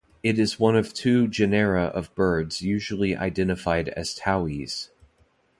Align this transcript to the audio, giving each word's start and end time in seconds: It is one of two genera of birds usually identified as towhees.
It 0.23 0.39
is 0.39 0.59
one 0.59 0.75
of 0.75 0.95
two 0.95 1.27
genera 1.27 1.83
of 1.83 2.11
birds 2.15 2.63
usually 2.63 3.15
identified 3.15 3.89
as 3.89 4.17
towhees. 4.17 4.89